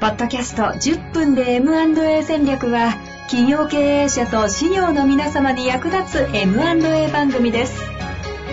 [0.00, 2.94] ポッドキャスト10分で M&A 戦略は
[3.28, 7.78] 企業経営者と事業の皆様に役立つ M&A 番組です。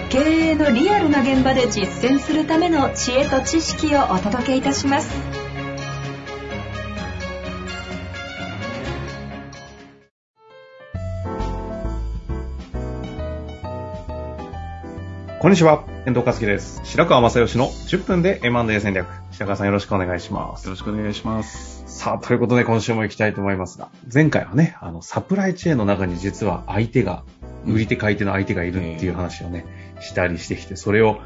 [0.10, 5.47] 経営のリアルな現場で実践するための知恵と知識をお届けいたします。
[15.48, 16.82] こんにちは、遠藤和樹です。
[16.84, 19.08] 白川正義の10分で M&A 戦略。
[19.32, 20.66] 白川さんよろしくお願いします。
[20.66, 21.86] よろしくお願いします。
[21.88, 27.24] さあ、ということで今週も行きたいと思いますが、前回はね、あの、サプライチェーンの中に実は相手が、
[27.66, 29.66] 売り手買い手の相手がいるっていう話をね、
[30.00, 31.20] したりしてきて、それを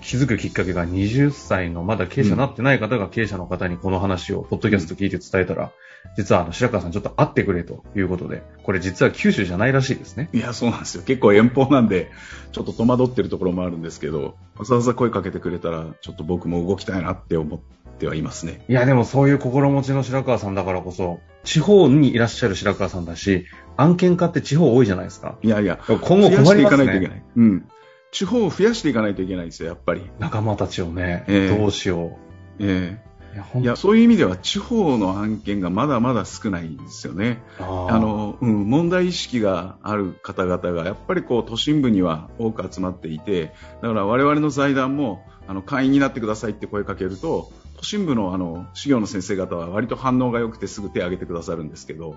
[0.00, 5.72] 気づくきっかけが20歳のまだ経営者になってない方が経営者の方にこの話を、ポッドキャスト聞いて伝えたら、
[6.16, 10.28] 実はあの、白川さんちょっと会ってくれということで、これ実は九州じゃないらしいですね。
[10.32, 11.02] いや、そうなんですよ。
[11.04, 12.10] 結構遠方なんで、
[12.52, 17.60] ちょっと戸惑ってるところもあるんですけど、わざわざ声かけてくれたら、ちょっと僕も動きたいなって思っ
[17.98, 18.62] てはいますね。
[18.68, 23.46] いや、でもそういう心持ちの白川さんだからこそ、地方にいらっしゃる白川さんだし、
[23.78, 25.38] 案件化って地方多いじゃないですか。
[25.40, 26.76] いやいや、今後増やしてい困りますね。
[26.76, 27.22] かないといけない。
[27.36, 27.68] うん。
[28.10, 30.02] 地方を増やしていかないといけないんですよ、やっぱり。
[30.18, 32.18] 仲間たちをね、ええどうしよ
[32.58, 32.98] え
[33.32, 33.36] う。
[33.36, 37.40] いや、えほんいや、そういう意味では地方の案件がまだまだ少ないんですよね。
[37.60, 37.64] あ
[37.96, 52.16] の、うん、問題意識がある方々が、やっぱりこう、都心部には多く集まっていて、だから我々の財団も、あの、会員になってくださいって声かけると、都心部のあの、修行の先生方は割と反応が良くてすぐ手を挙げてくださるんですけど、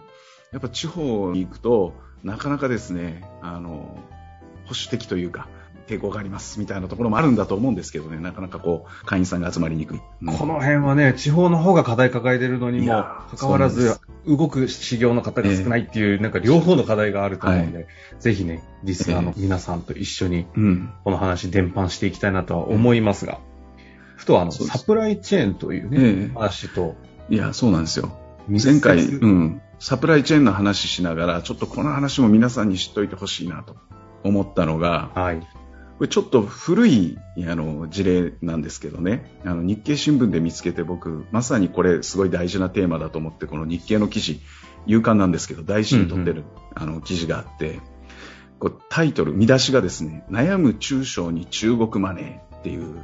[0.52, 3.98] やっぱ地方に行くと、なかなかですね、あの、
[4.66, 5.48] 保守的というか、
[5.88, 10.02] 抵抗がありますみたいなところもあるんだと思うんですけどね、なかなかこう、会員さんが集まりにくい。
[10.22, 10.38] うん。
[10.38, 17.88] この辺はね、地方の方が課題抱えてるのにもかかわらず動く修行の方が少ないっていう、なんか両方の課題があると思うんで、
[18.20, 20.94] ぜひね、リスナーの皆さんと一緒にうん。
[21.06, 23.40] この話伝播していきたいなとは思いますが、
[24.18, 26.32] ふとあの、サプライチェーンというね、ええ。
[26.34, 26.98] 話と、
[27.30, 28.12] いや、そうなんですよ。
[28.50, 33.76] 前回、うん、サプライチェーンの話しながら、ちょっとこの話も皆さんに知っておいてほしいなと
[34.24, 35.40] 思ったのが、はい。
[35.40, 44.40] これちょっと古いあの事例なんですけどね、あの日経新聞で見つけて僕、まさにこれすごい大事なテーマだと思って、この日経の記事、
[44.86, 46.44] 勇敢なんですけど、大事に取ってる、
[46.76, 47.80] あの記事があって、
[48.60, 53.00] こうタイトル、見出しがですね、悩む中小に中国マネーっていう。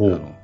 [0.00, 0.34] あの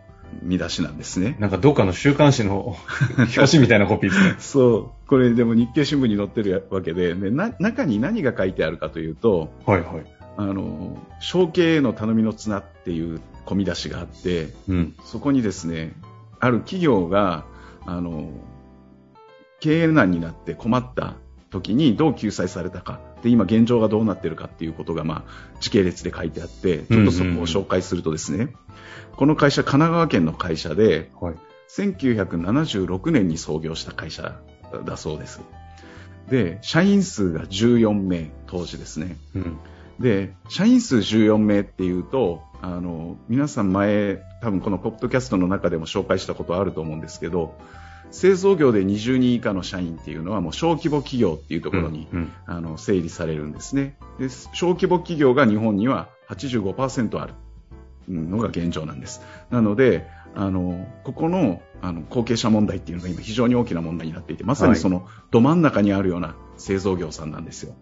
[0.43, 1.37] 見出しなんですね。
[1.39, 2.77] なんかどっかの週刊誌の
[3.19, 4.35] 表紙みたいなコピーですね。
[4.39, 5.09] そう。
[5.09, 10.07] これでも日経新聞に載ってるわけで、ね、な中に何が書いてあるかというと、はいはい。
[10.37, 14.95] あの、承継への頼みの綱っていう込み出しがあって、うん。
[15.05, 15.95] そこにですね、
[16.41, 17.45] ある企業が、
[17.87, 18.31] あの、
[19.61, 21.15] 経営難になって困った
[21.51, 28.55] 時にどう救済されたか、で、今現状がどうなってるかっていうことが、まあ、時系列で書いてあって、ちょっとそこを紹介するとですね、
[29.17, 31.35] この会社、神奈川県の会社で、はい。
[31.71, 34.39] 1976年に創業した会社
[34.85, 35.41] だそうです。
[36.29, 39.17] で、社員数が14名、当時ですね。
[39.35, 39.59] うん。
[39.99, 47.55] で、社員数14名っていうと、あの、皆さん前、多分このポッドキャストの中でも紹介したことあると思うんですけど、
[48.11, 52.33] 製造業で20人以下の社員っていうのはもう小規模企業っていうところに、うん。
[52.47, 54.29] あの整理されるんですねで。
[54.53, 57.35] 小規模企業が日本には85%ある
[58.09, 59.23] のが現状なんです。
[59.51, 67.75] なので、あの、ここの、あの、後継者問題っていうのが今非常に大きな問題になっていて、まさにそのど真ん中にあるような製造業さんなんですよ。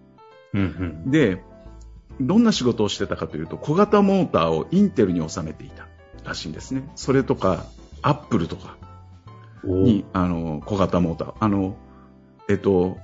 [0.54, 1.10] うん。
[1.10, 1.42] で、
[2.20, 5.86] どんな仕事をしてたかというと、小型モーターをインテルに収めていた
[6.24, 6.88] らしいんですね。
[6.94, 7.64] それとか、
[8.02, 8.91] アップルとかうん。
[9.64, 11.34] に、あの、小型モーター。
[11.40, 11.76] あの、
[12.48, 12.98] えっと、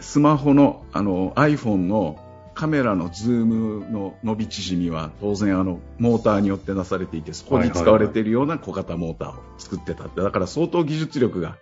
[0.00, 2.18] スマホの、あの、iPhone の
[2.54, 10.20] カメラのズームの伸び縮みは当然あの、モーターによってなされていて、そこに使われているような小型モーターを作ってたって。
[10.20, 11.56] だから相当技術力が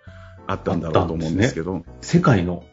[0.47, 1.83] あったんだろうと思うんですけど。
[2.01, 2.63] 世界の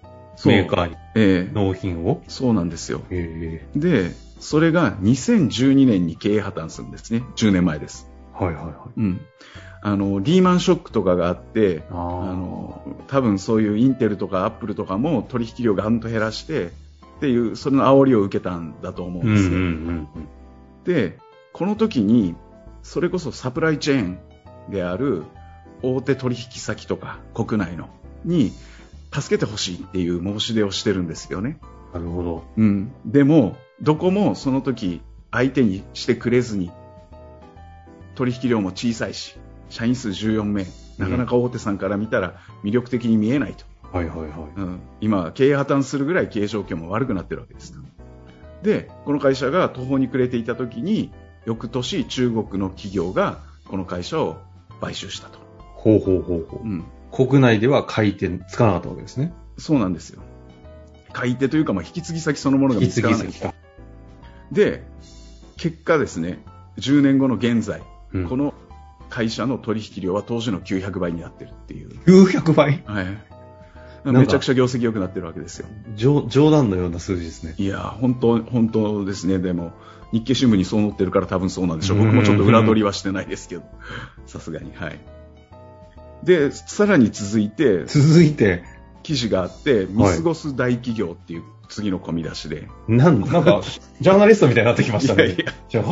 [0.44, 2.22] メーカーにええ納品を？
[2.28, 3.02] そうなんですよ。
[3.10, 7.22] えで、それが2012年に経営破綻するんですね。
[7.36, 8.10] 10年前です。
[8.40, 8.74] えはいはいはい。
[8.96, 9.20] うん。
[9.80, 16.70] あの、リーマンショックとかがあって、あの、多分そういうインテルとかアップルとかも取引量ガンと減らして、っ
[17.20, 19.56] ていう、その煽りを受けたんだと思ううんんうんですよ。
[19.56, 20.08] うん
[20.84, 21.18] で、
[21.52, 22.34] この時に、
[22.82, 24.18] それこそサプライチェーン
[24.70, 25.24] である
[25.82, 27.88] 大手取引先とか国内の
[28.24, 28.52] に
[29.12, 31.58] 助けてほしいっていう申し出をしてるんですよね。
[31.92, 32.44] なるほど。
[32.56, 32.92] うん。
[33.04, 35.00] でも、どこもその時
[35.30, 36.70] 相手にしてくれずに、
[38.18, 39.36] 取引量も小さいし、
[39.70, 40.66] 社員数14名、
[40.98, 43.64] なかなか大手さんから見たら魅力的に見えないと。
[43.96, 44.28] はいはいはい。
[44.56, 47.72] うん、今、経営破綻するぐらい経営状況も悪くなってるわけです。
[48.64, 51.12] で、この会社が途方に暮れていた時に、
[51.46, 54.38] 翌年中国の企業がこの会社を
[54.80, 55.38] 買収したと。
[55.76, 56.66] ほうほうほうほう。
[56.66, 59.32] うん、国内では買い手つかなかったわけですね。
[59.58, 60.22] そうなんですよ。
[61.12, 63.28] 買い手というか、まあ、引き継ぎ先そのものが見つからない。
[63.28, 63.54] か。
[64.50, 64.82] で、
[65.56, 66.42] 結果ですね、
[66.78, 67.82] 10年後の現在、
[68.12, 68.54] うんこの
[69.10, 71.88] 会社の取引量は当時の900倍になってるっていう。
[72.06, 72.82] 900倍？
[72.84, 73.06] はい。
[74.04, 75.66] かめちゃくちゃ業績良くなってるわけですよ。
[75.96, 77.54] 冗冗談のような数字ですね。
[77.58, 79.38] いや、本当、本当ですね。
[79.38, 79.72] でも、
[80.12, 81.98] 日経新聞にそう載ってるから多分そうなんでしょう。
[81.98, 83.62] 僕もちょっと裏取りはしてないですけど、
[84.26, 84.72] さすがに。
[84.74, 84.98] はい。
[86.22, 88.62] で、さらに続いて、続いて、
[89.08, 93.62] 記事があって、見過ごす大企業っていう次の込み出しで、なん、なんか、
[94.02, 95.28] ジャーナリストみたいになってきましたね。
[95.28, 95.84] いやいや。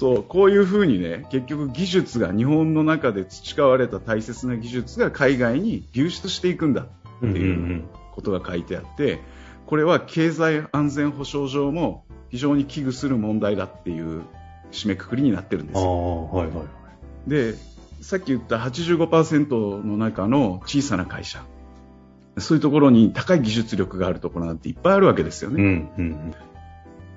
[0.00, 9.20] そうこういうふうにね、結局技術が日本の中で培われた大切な技術が海外に流出していくんだっていうことが書いてあって、
[9.66, 14.22] これは経済安全保障上も非常に危惧する問題だっていう
[14.72, 16.24] 締めくくりになってるんでああ、すよ。
[16.32, 16.64] はいは
[17.26, 17.30] い。
[17.30, 17.54] で、
[18.00, 21.44] さっき言った85%の中の小さな会社、
[22.40, 25.62] そういうところに高い技術力があるところなんていっぱいあるわけですよね。
[25.62, 26.34] うん、うん。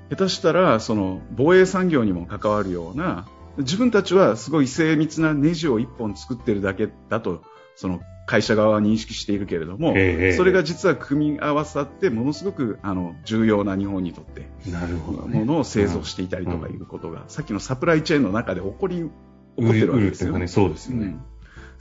[0.10, 3.28] 下手したらその防衛産業にも関わるような
[3.58, 7.44] 自分たちはすごい精密なネジを1本作ってるだけだと
[7.76, 15.40] その会社側は認識しているけれども、ええそれが実は組み合わさってものすごくあの重要な日本にとってなるほどね。
[15.40, 19.12] ものを製造していたりとかいうことが、さっきのサプライチェーンの中で起こり起こ
[19.58, 21.06] ってるわけですよ売るっていうかね、そうですよね。
[21.08, 21.22] うん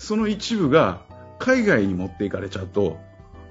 [0.01, 1.03] その一部が
[1.39, 2.97] 海外に持っていかれちゃうと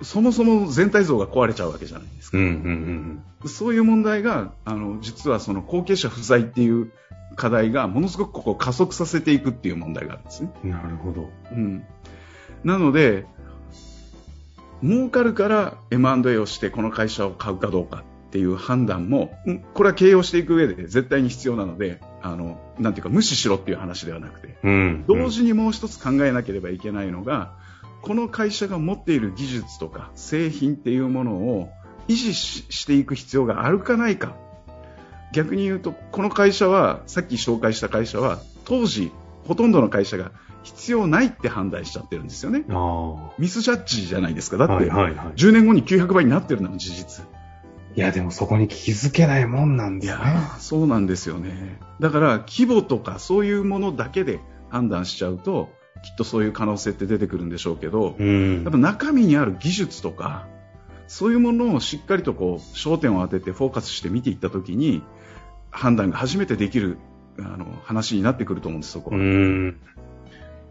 [0.01, 2.51] そもそも全体像が壊れちゃうわけじゃないですかうん、うん、
[3.43, 6.91] うんそういう問題が、あの、実はその後継者不在っていう
[7.35, 10.51] 課題がものすごくここを加速させていくっていう問題があるんですね。
[10.63, 10.71] うん。
[10.71, 11.29] なるほど。
[11.51, 11.85] うん。
[12.63, 13.25] なので、
[14.83, 25.05] 儲かるから M&A をしてこの会社を買うかどうかっていう判断も、うんこれは経営をしていく上で絶対に必要なので、あの、なんていうか無視しろっていう話ではなくて、うん。
[25.07, 27.53] 同時にもう一つ考えなければいけないのが、
[28.01, 31.69] この会社が持っている技術とか製品っていうものを
[32.07, 34.35] 維持ししていく必要があるかないか。
[35.31, 39.11] 逆に言うと、この会社は、さっき紹介した会社は、当時、
[39.47, 40.31] ほとんどの会社が
[40.63, 42.65] 必要ないって判断しちゃってるんですよね。
[42.69, 44.57] あミスジャッジじゃないですか。
[44.57, 44.77] だあ。
[44.77, 45.27] って、はいはいはい。
[45.35, 47.25] 10年後に900倍になってるのも事実。
[47.95, 50.19] いや、でもそこに気づけないもんなんですね。
[50.19, 51.79] ーそうなんですよね。
[51.99, 55.69] だから、規模とかそういうものだけで判断しちゃうと、
[56.03, 60.47] きっとそういう可能性って出てくるんでしょうけど、うんやっぱ中身にある技術とか、
[61.07, 65.01] そういうものをしっかりとこう焦点を当ててフォーカスして見ていったときに、
[65.71, 66.97] 判断が初めてできる
[67.39, 69.19] あの話になってくると思うんです、そこうは。
[69.19, 69.67] ん。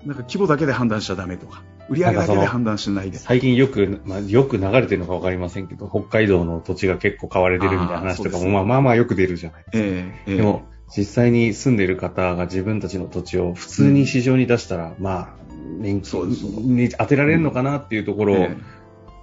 [0.06, 3.18] なんか規模だけで判断しちゃダメとか、売り上げだけで判断しないで。
[3.18, 9.64] 最近よく、まあ、よく流れてるのかわかりませんけど、北海道の土地が結構買われてるみたいな話とかも、ねまあまあまあよく出るじゃない。
[9.72, 15.28] ええええでも、実際に住んでいる方が自分たちの土地を普通に市場に出したら、まあ、
[15.78, 16.28] 年金
[16.76, 18.56] に当てられるのかなっていうところを、え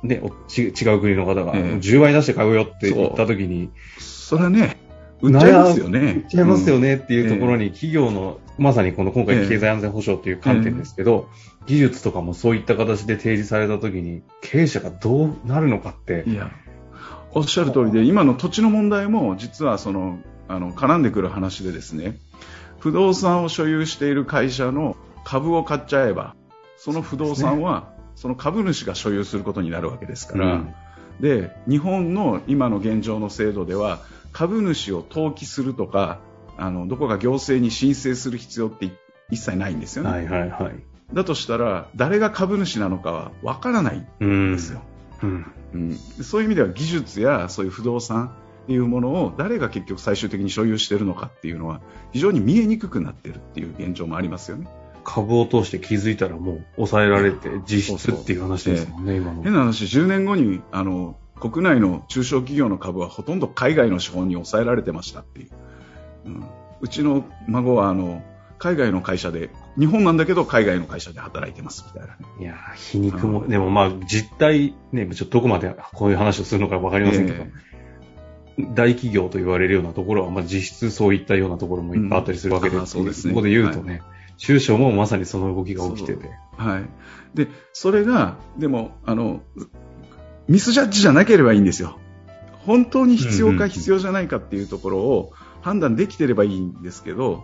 [0.04, 4.78] ね、おち違う国の方が、ええ10倍出して買うよって言った時に、えそれはね、
[5.22, 6.00] 売っちゃいますよね。
[6.00, 6.88] 売っちゃいますよね。
[6.90, 11.30] ねっていうところに、企業の、まさにこの今回ええ経済安全保障っていう観点ですけど、
[11.66, 16.52] 技術とかもそういった形で提示された時に、経営者がどうなるのかって、いや、
[17.34, 22.18] おっしゃる通りで、今の土地の問題も実はその、あの、絡んでくる話でですね、
[22.80, 26.36] 不動産を所有している会社の株を買っちゃえば、
[26.78, 30.74] その不動産は、その株主が所有することになるわけですから、うん
[31.20, 34.00] で、日本の今の現状の制度では、
[34.32, 36.20] 株主を登記するとか、
[36.58, 38.92] あの、どこか行政に申請する必要って
[39.32, 40.10] 一切ないんですよね。
[40.10, 40.74] はいはいはい。
[41.14, 44.82] だとしたら、誰が株主なのかはわからないうんんですよ。
[45.24, 45.46] うん。
[45.74, 48.32] うん、でそういう意味では技術やそういう不動産
[48.66, 51.82] っていうものを誰が結局最終的に所有しているのかっていうのは
[52.12, 54.68] 非常に見えにくくなっているっていう現状もありますよね。
[55.04, 59.44] 株を通して気づいたらもう抑えられて実質っていう話ですもんね、今の。
[59.44, 65.50] 変な話、10年後にあの国内の中小企業の株はほとんど海外の資本に抑えられてましたっていう。
[66.26, 66.44] うん、
[66.82, 68.24] うちの孫はあの
[68.58, 72.26] 海外の会社で、日本なんだけど海外の会社で働いてますみたいなね。
[72.40, 77.52] いやー、皮肉も、うんでもまあ実態ね、ちょっとどこまでこういう話をするのかわかりませんけど、え
[78.58, 84.02] 大企業と言われるようなところは、まあ実質そういったようなところもいっぱいあったりするわけで、うんあそうですねここで言うとね、
[84.38, 86.30] 中小もまさにその動きが起きてて。
[86.58, 86.84] はい。
[87.36, 89.42] で、それが、でも、あの、
[90.48, 92.00] ミスジャッジじゃなければいいんですよ。
[92.66, 97.44] 本当に必要うんうんうんか必要じゃないかっていうところを判断できてればいいんですけど、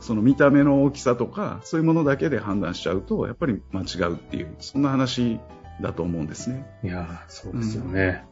[0.00, 5.38] その見た目の大きさとか、そういうものだけで判断しちゃうと、やっぱり間違うっていう、そんな話
[5.80, 6.66] だと思うんですね。
[6.82, 7.90] いやー、そうですよね。
[7.90, 8.22] なので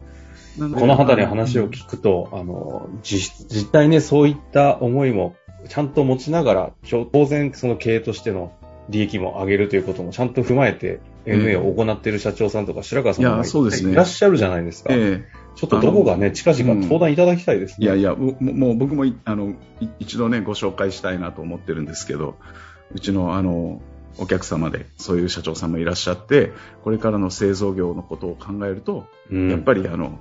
[0.68, 5.34] この辺り話を聞くと、あの、実、実態ね、そういった思いも
[5.68, 6.72] ちゃんと持ちながら、
[7.12, 8.52] 当然その経営としての
[8.88, 14.90] 利益も上げるということもちゃんと踏まえて MA を行っている社長さんとか白川さんとかいらっしゃるじゃないですか。
[14.92, 15.24] え
[15.56, 17.86] ちょっとどこがね、近々登壇いただきたいですね。
[17.86, 19.50] いやいや、ももう僕もいあの
[19.80, 22.36] い一度ね、ご紹介したいなと思ってるんですけど、
[22.94, 23.82] うちのあの
[24.18, 26.52] お客様でそういう社長さんもいらっしゃって、
[26.82, 29.50] これからの製造業のことを考えると、うん。
[29.50, 30.18] やっぱりあの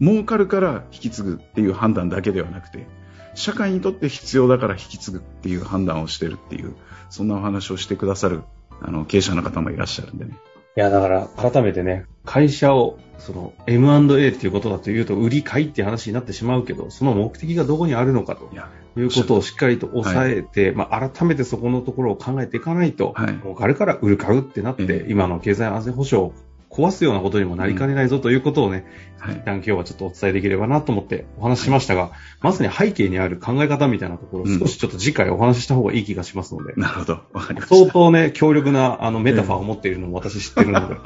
[0.00, 2.86] 儲かるから引き継ぐっていう判断だけではなくて、
[3.34, 6.74] 社会にとって必要だから引き継ぐっていう判断をしてるっていう、
[7.10, 8.42] そんなお話をしてくださる
[8.80, 10.36] あの経営者の方もいらっしゃるんでね。
[10.76, 18.48] いや、だから、改めてね、会社を、その、M&A っていうことだというと、売り買いっていう話になってしまうけど、その目的がどこにあるのかと
[18.96, 23.32] いうことをしっかりと抑えて、まあ、改めてそこのところを考えていかないと、はい。
[23.32, 25.06] もう彼から売る買うってなって、ええ。
[25.08, 26.32] 今の経済安全保障を
[26.70, 28.84] 壊すようなことにもなりかねないぞということをね、
[29.18, 37.20] はい一旦今日はちょっとお伝えできればなと思ってお話ししましたが、まさに背景にある考え方みたいなところ少しちょっと次回お話しした方がいい気がしますので、なるほど。
[37.32, 37.76] わかりました。
[37.76, 40.96] 相当ね、強力なあのメタファーを持っているのも私知ってるので、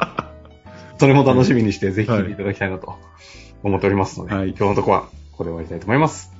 [0.99, 2.97] それも楽しみにしてぜひ聞いていただきたいなと
[3.63, 5.03] 思っておりますので、はい今日のところは
[5.33, 6.33] ここで終わりたいと思います。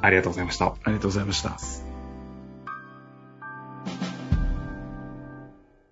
[0.00, 0.66] ありがとうございました。
[0.66, 1.87] ありがとうございました。